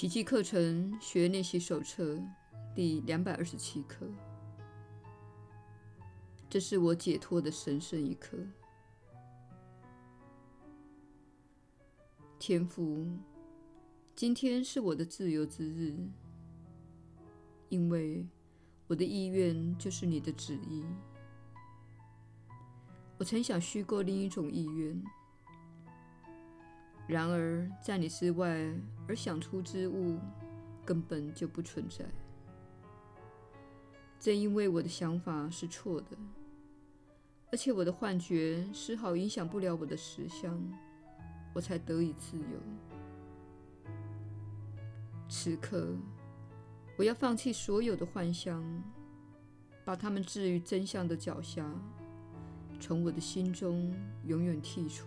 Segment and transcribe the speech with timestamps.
[0.00, 2.18] 奇迹课程学练习手册
[2.74, 4.08] 第两百二十七课。
[6.48, 8.38] 这是我解脱的神圣一刻。
[12.38, 13.06] 天父，
[14.16, 15.94] 今天是我的自由之日，
[17.68, 18.26] 因为
[18.86, 20.82] 我的意愿就是你的旨意。
[23.18, 24.98] 我曾想虚构另一种意愿，
[27.10, 28.56] 然而在你之外
[29.08, 30.16] 而想出之物
[30.84, 32.04] 根本就不存在。
[34.20, 36.16] 正因为我的想法是错的。
[37.50, 40.56] 而且我的幻觉丝毫影响不了我的实相，
[41.52, 42.44] 我才得以自由。
[45.28, 45.96] 此刻，
[46.96, 48.62] 我要放弃所有的幻象，
[49.84, 51.68] 把它们置于真相的脚下，
[52.78, 53.92] 从我的心中
[54.26, 55.06] 永远剔除。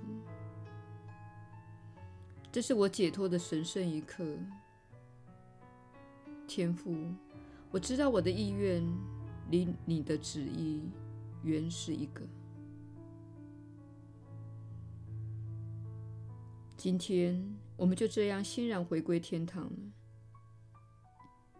[2.53, 4.23] 这是我解脱的神圣一刻。
[6.45, 6.95] 天父，
[7.71, 8.87] 我知道我的意愿
[9.49, 10.83] 离你的旨意
[11.41, 12.21] 原是一个。
[16.77, 17.43] 今天
[17.75, 19.91] 我们就这样欣然回归天堂了，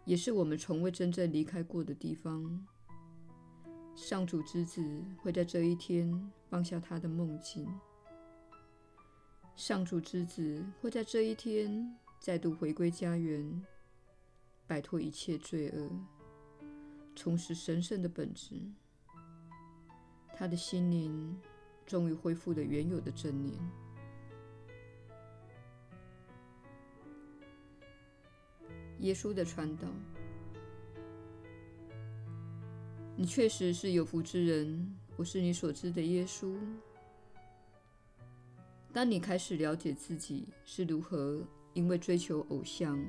[0.06, 2.64] 也是我们从未真正离开过的地方。
[3.96, 7.68] 上主之子会在这一天放下他的梦境，
[9.56, 13.66] 上主之子会在这一天再度回归家园，
[14.68, 15.90] 摆脱一切罪恶，
[17.16, 18.56] 重拾神圣的本质。
[20.36, 21.40] 他的心灵
[21.86, 23.56] 终于恢复了原有的正念。
[29.00, 29.88] 耶稣的传导，
[33.16, 34.98] 你确实是有福之人。
[35.16, 36.58] 我是你所知的耶稣。
[38.94, 41.42] 当你开始了解自己是如何
[41.74, 43.04] 因为追求偶像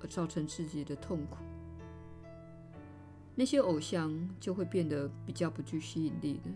[0.00, 1.36] 而造成自己的痛苦，
[3.34, 4.10] 那些偶像
[4.40, 6.50] 就会变得比较不具吸引力的。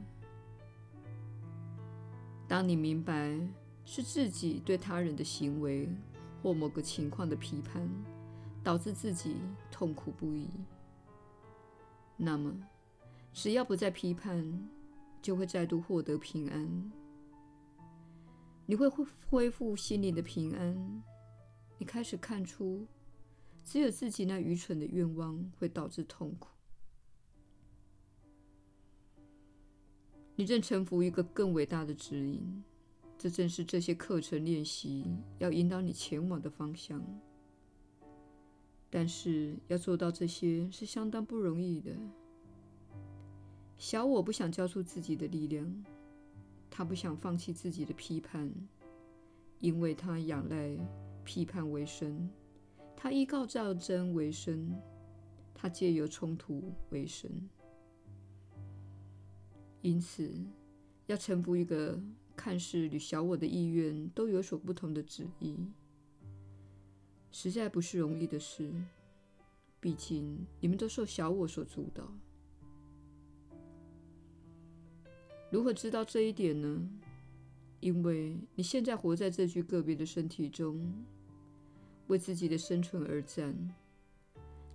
[2.48, 3.38] 当你明白
[3.84, 5.86] 是自己对他人的行为
[6.42, 7.86] 或某个情况的批判，
[8.64, 9.36] 导致自己
[9.70, 10.48] 痛苦不已，
[12.16, 12.50] 那么
[13.34, 14.68] 只要不再批判，
[15.20, 16.92] 就会再度获得平安。
[18.70, 18.88] 你会
[19.28, 21.02] 恢复心灵的平安。
[21.76, 22.86] 你开始看出，
[23.64, 26.50] 只有自己那愚蠢的愿望会导致痛苦。
[30.36, 32.62] 你正臣服一个更伟大的指引，
[33.18, 35.04] 这正是这些课程练习
[35.40, 37.04] 要引导你前往的方向。
[38.88, 41.90] 但是要做到这些是相当不容易的。
[43.78, 45.84] 小我不想交出自己的力量，
[46.70, 48.50] 他不想放弃自己的批判，
[49.58, 50.78] 因为他仰赖
[51.24, 52.30] 批判为生，
[52.96, 54.74] 他依靠战争为生，
[55.52, 57.30] 他借由冲突为生。
[59.82, 60.32] 因此，
[61.06, 62.00] 要臣服一个
[62.36, 65.56] 看似与小我的意愿都有所不同的旨意，
[67.30, 68.70] 实在不是容易的事。
[69.80, 72.10] 毕竟，你们都受小我所主导。
[75.50, 76.88] 如何知道这一点呢？
[77.80, 80.92] 因为你现在活在这具个别的身体中，
[82.06, 83.74] 为自己的生存而战。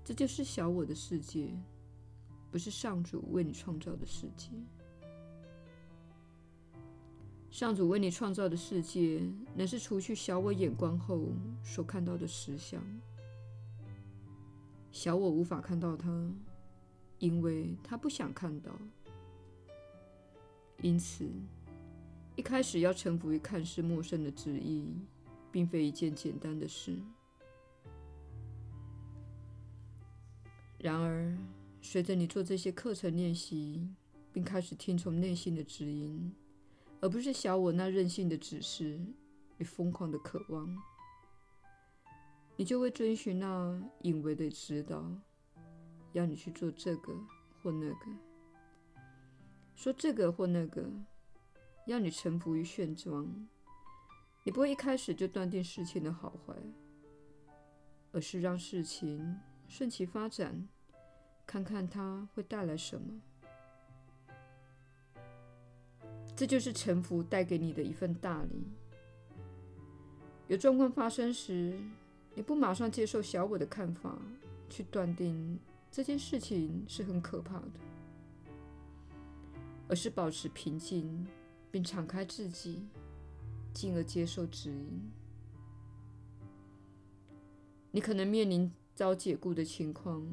[0.03, 1.49] 这就是小我的世界，
[2.51, 4.49] 不是上主为你创造的世界。
[7.49, 9.21] 上主为你创造的世界，
[9.55, 11.29] 乃是除去小我眼光后
[11.63, 12.83] 所看到的实相。
[14.91, 16.29] 小我无法看到它，
[17.19, 18.77] 因为它不想看到。
[20.81, 21.27] 因此，
[22.35, 24.93] 一开始要臣服于看似陌生的旨意，
[25.51, 26.97] 并非一件简单的事。
[30.77, 31.35] 然而，
[31.81, 33.89] 随着你做这些课程练习，
[34.31, 36.31] 并开始听从内心的指引，
[37.01, 38.99] 而不是小我那任性的指示
[39.57, 40.77] 与疯狂的渴望，
[42.57, 45.09] 你就会遵循那隐微的指导，
[46.13, 47.17] 要你去做这个
[47.63, 48.05] 或那个，
[49.75, 50.89] 说这个或那个，
[51.85, 53.47] 要你臣服于现状。
[54.43, 56.53] 你不会一开始就断定事情的好坏，
[58.11, 60.67] 而是让事情顺其发展，
[61.45, 63.21] 看看它会带来什么。
[66.35, 68.67] 这就是臣服带给你的一份大礼。
[70.47, 71.79] 有状况发生时，
[72.35, 74.19] 你不马上接受小我的看法，
[74.69, 77.71] 去断定这件事情是很可怕的，
[79.87, 81.25] 而是保持平静，
[81.71, 82.87] 并敞开自己，
[83.73, 85.11] 进而接受指引。
[87.91, 90.25] 你可能面临遭解雇的情况，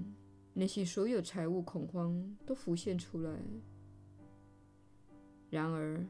[0.54, 3.30] 内心所有财务恐慌都浮现出来。
[5.50, 6.04] 然而，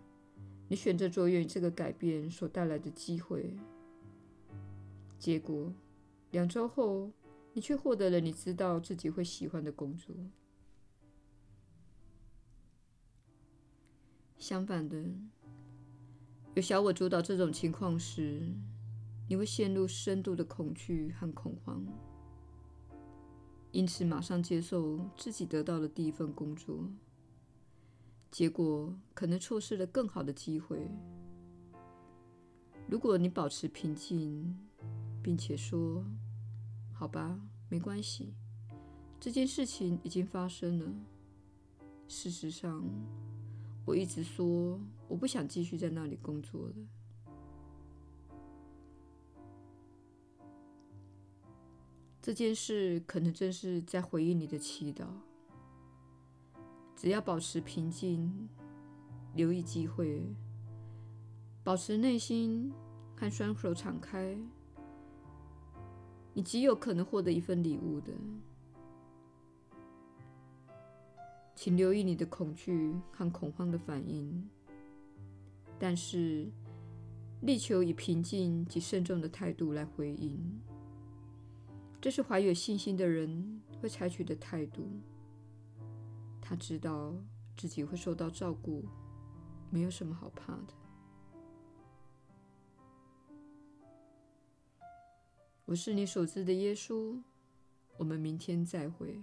[0.69, 3.55] 你选择着眼于这个改变所带来的机会，
[5.19, 5.73] 结果
[6.31, 7.11] 两周后，
[7.53, 10.15] 你却获得了你知道自己会喜欢的工作。
[14.43, 15.01] 相反的，
[16.57, 18.53] 有小我主导这种情况时，
[19.29, 21.87] 你会陷入深度的恐惧和恐慌，
[23.71, 26.91] 因此马上接受自己得到的第一份工作。
[28.33, 30.91] 结果可能错失了更好的机会。
[32.89, 34.59] 如果你保持平静，
[35.23, 36.05] 并且说
[36.93, 38.35] ：“好吧，没关系，
[39.21, 40.93] 这件事情已经发生了。
[42.09, 42.85] 事实上，
[43.85, 46.75] 我一直说我不想继续在那里工作了。”
[52.23, 55.07] 这件事可能正是在回应你的祈祷。
[56.95, 58.49] 只要保持平静，
[59.35, 60.33] 留意机会，
[61.65, 62.73] 保持内心
[63.17, 64.39] 和双手敞开，
[66.33, 68.13] 你极有可能获得一份礼物的。
[71.63, 74.51] 请留意你的恐惧和恐慌的反应，
[75.79, 76.51] 但是
[77.43, 80.61] 力求以平静及慎重的态度来回应。
[82.01, 84.89] 这是怀有信心的人会采取的态度。
[86.41, 87.15] 他知道
[87.57, 88.85] 自己会受到照顾，
[89.71, 90.75] 没有什么好怕的。
[95.65, 97.23] 我是你所知的耶稣，
[97.99, 99.23] 我们明天再会。